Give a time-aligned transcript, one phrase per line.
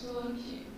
[0.00, 0.77] So king.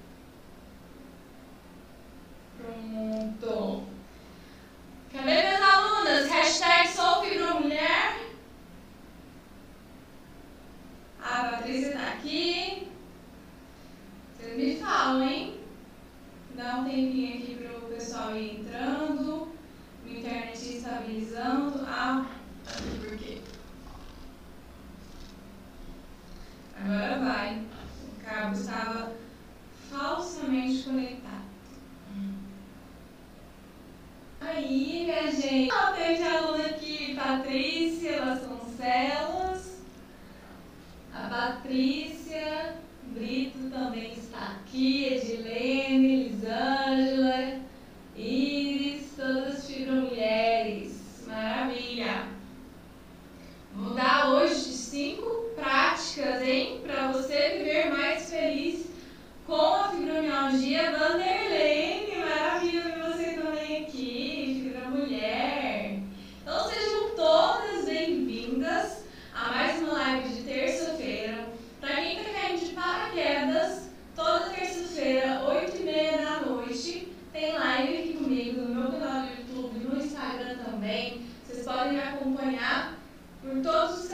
[83.50, 84.09] por todos os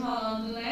[0.00, 0.69] Falando, né?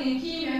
[0.00, 0.59] Eliakim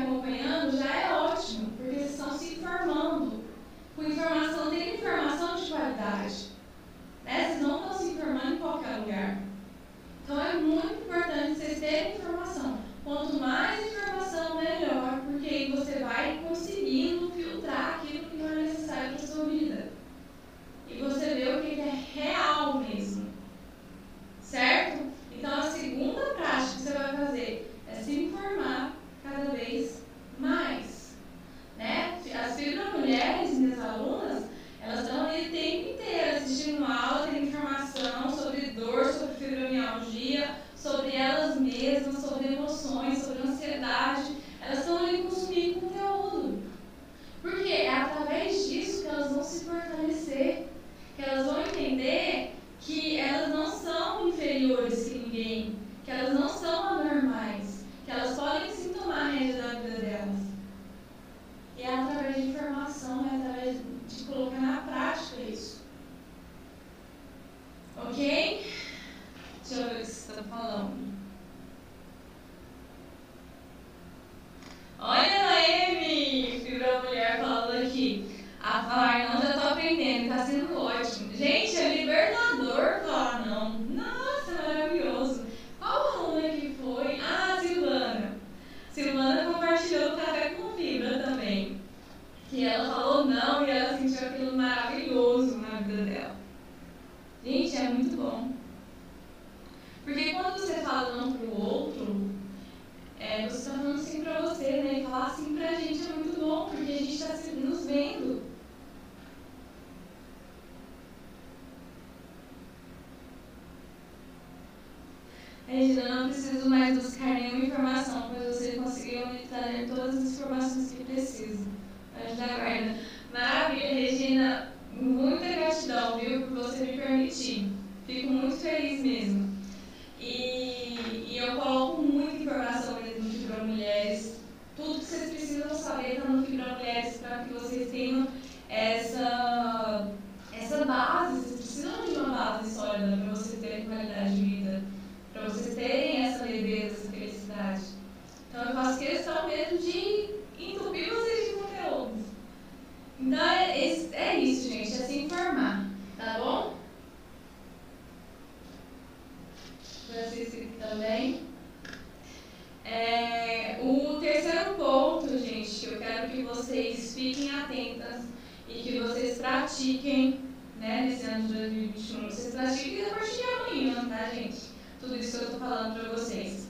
[166.61, 168.25] vocês fiquem atentas
[168.69, 170.41] e que vocês pratiquem,
[170.79, 174.61] né, nesse ano de 2021, vocês pratiquem a partir de amanhã, tá, gente?
[175.01, 176.69] Tudo isso que eu estou falando para vocês.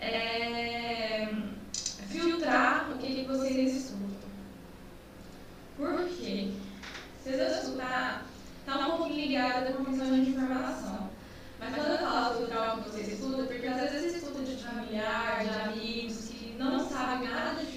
[0.00, 1.28] É...
[2.08, 4.28] Filtrar o que, que vocês escutam.
[5.76, 6.50] Por quê?
[7.22, 8.26] Vocês vão escutar,
[8.66, 11.10] tá um pouquinho ligado à comissão de informação.
[11.60, 14.44] Mas quando eu falo filtrar o que vocês escutam, é porque às vezes vocês escutam
[14.44, 17.71] de familiar, de amigos, que não sabem nada de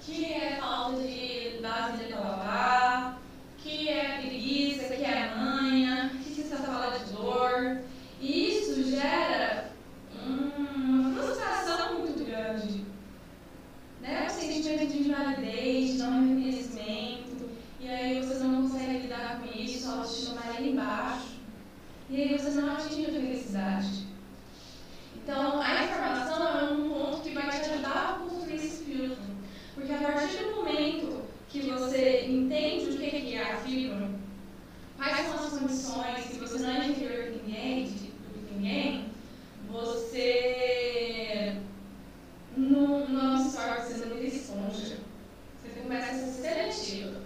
[0.00, 3.18] que é falta de dar vida para babá,
[3.58, 7.78] que é preguiça, que é manha, que se falando de dor.
[8.20, 9.70] E isso gera
[10.26, 12.84] uma frustração muito grande.
[14.00, 14.26] Né?
[14.26, 19.84] O sentimento de invalidez, de não reconhecimento, e aí você não consegue lidar com isso,
[19.84, 21.40] só autoestima tá vai lá embaixo.
[22.08, 24.06] E aí você não atingem a felicidade.
[25.14, 25.84] Então, a
[35.10, 39.06] quais são as condições, se você não é inferior a ninguém, de, tipo ninguém,
[39.68, 41.56] você
[42.56, 44.98] não, não absorve, você não é responde esponja.
[45.62, 47.19] Você começa a ser seletivo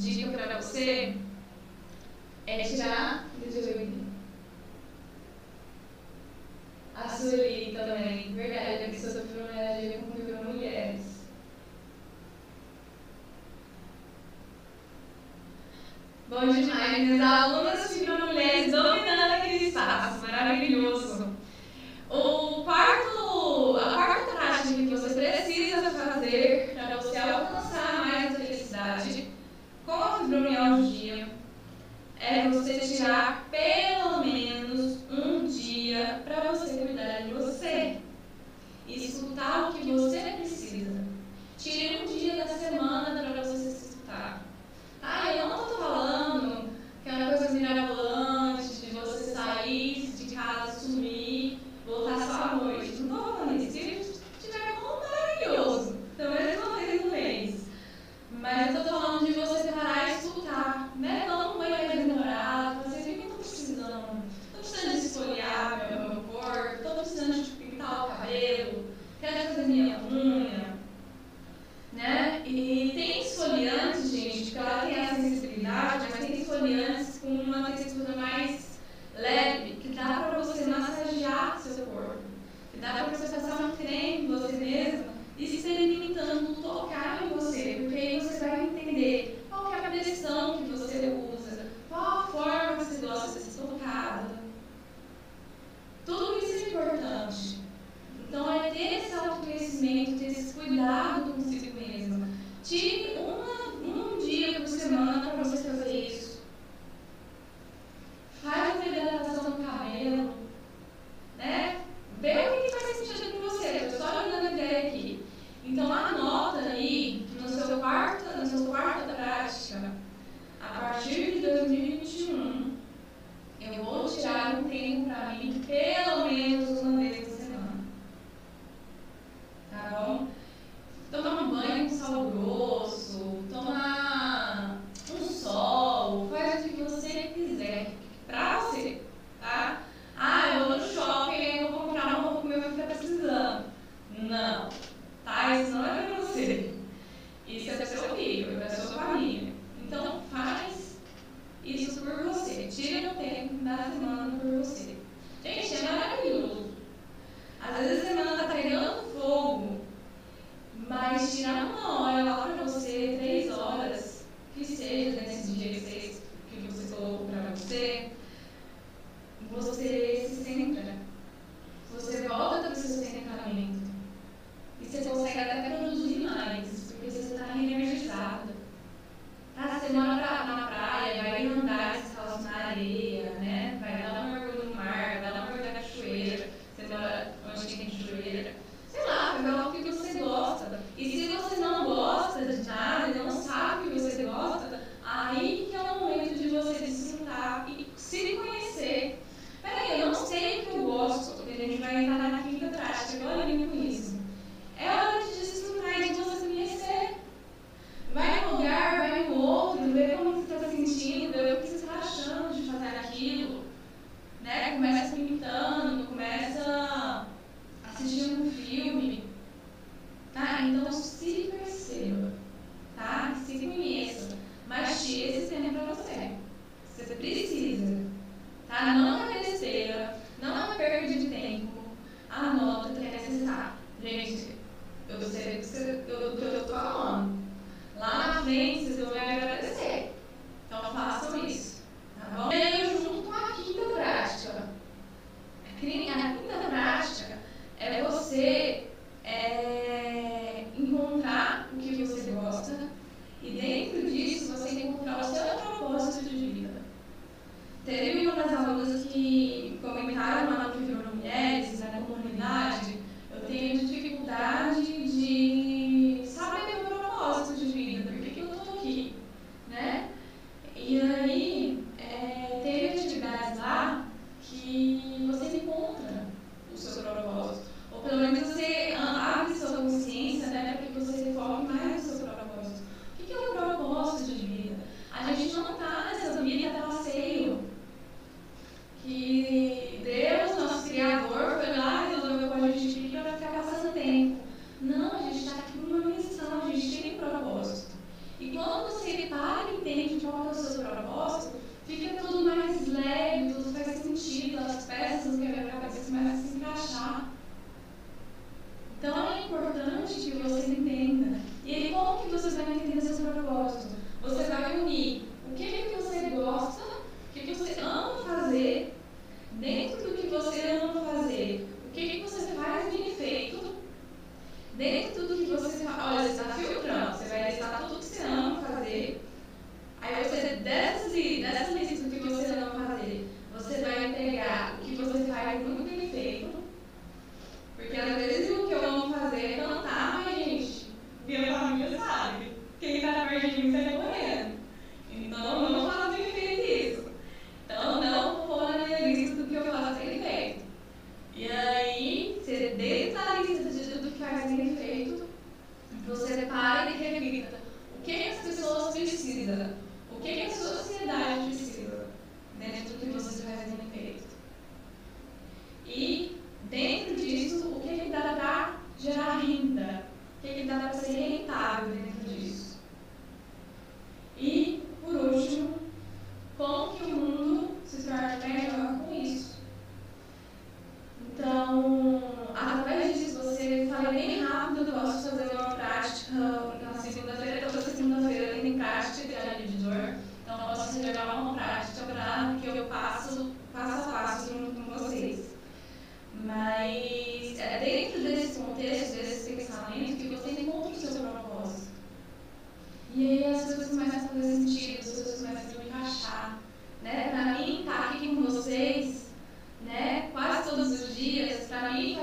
[0.00, 1.14] dica para você
[2.46, 3.29] é tirar.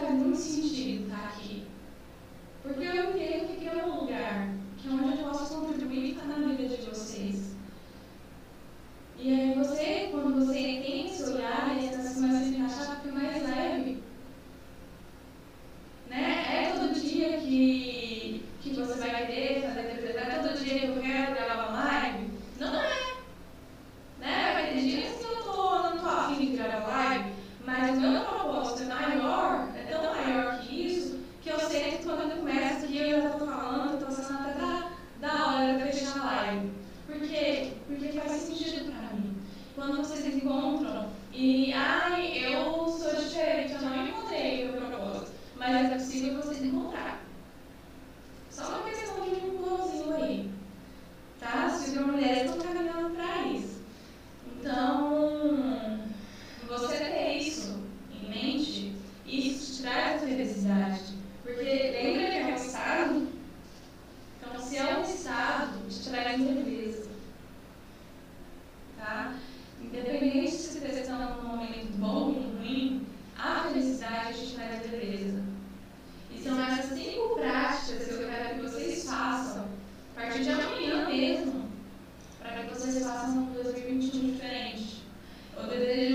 [0.10, 1.36] não muito sentido tá?
[82.70, 85.03] vocês façam um 2021 diferente.
[85.57, 86.07] Eu desejo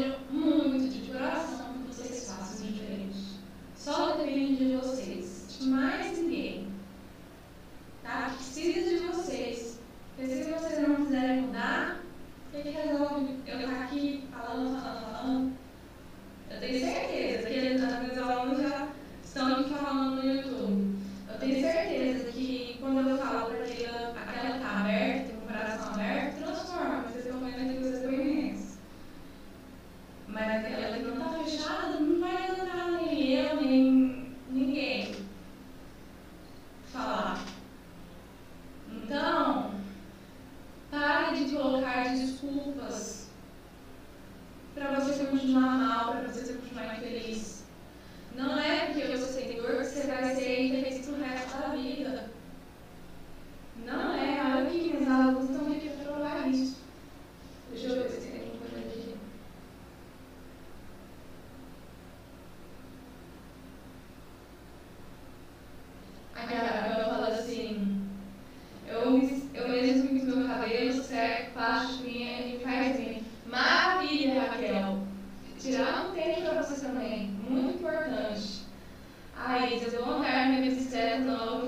[79.72, 81.61] way to go home and visit the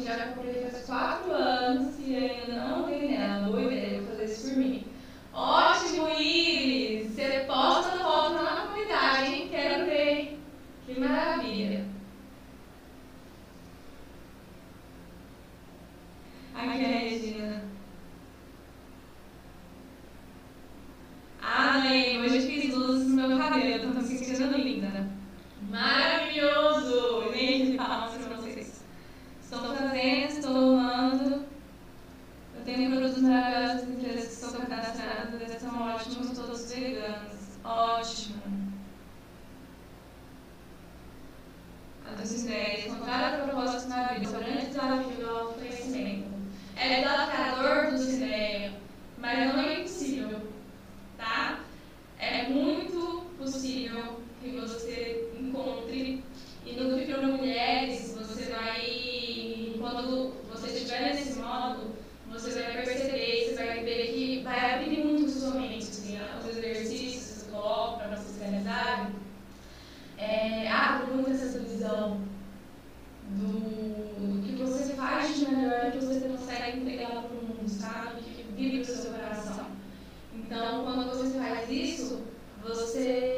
[81.24, 82.20] você faz isso,
[82.62, 83.33] você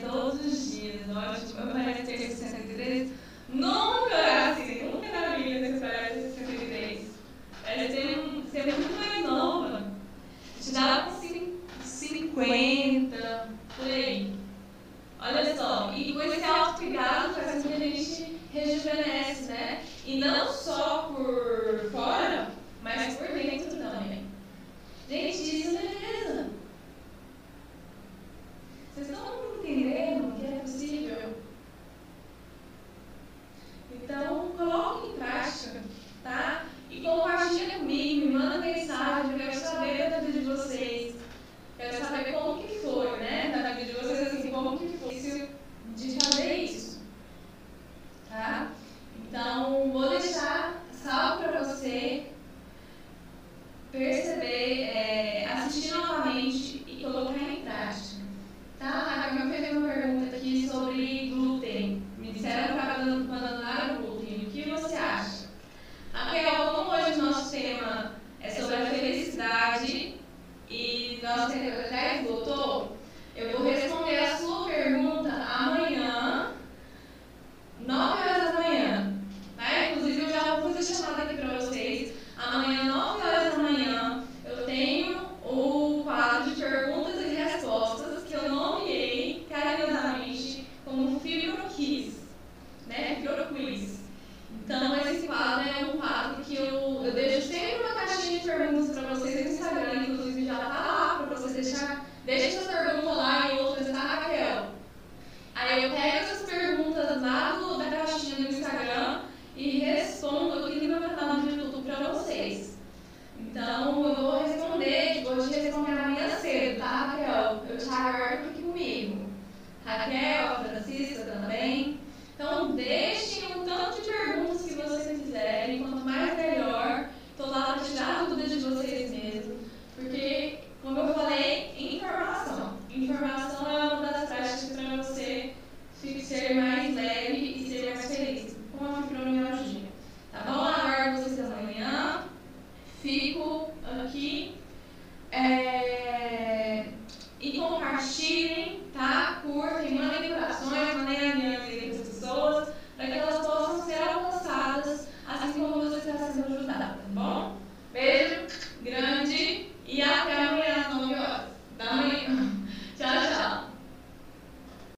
[0.00, 1.06] todos os dias.
[1.06, 3.10] Nós, meu pai é 63,
[3.48, 4.25] nunca